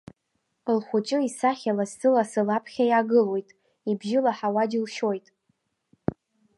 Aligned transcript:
Лхәыҷы 0.77 1.17
исахьа 1.27 1.77
лассы-лассы 1.77 2.41
лаԥхьа 2.47 2.85
иаагылоит, 2.89 3.49
ибжьы 3.91 4.19
лаҳауа 4.25 4.63
џьылшьоит. 4.71 5.27